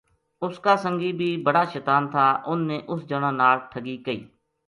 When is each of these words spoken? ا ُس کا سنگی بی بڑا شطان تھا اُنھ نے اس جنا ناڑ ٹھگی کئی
ا 0.45 0.45
ُس 0.47 0.55
کا 0.63 0.73
سنگی 0.83 1.11
بی 1.19 1.29
بڑا 1.45 1.63
شطان 1.73 2.03
تھا 2.13 2.25
اُنھ 2.49 2.63
نے 2.69 2.77
اس 2.91 2.99
جنا 3.09 3.29
ناڑ 3.39 3.55
ٹھگی 3.71 3.95
کئی 4.05 4.19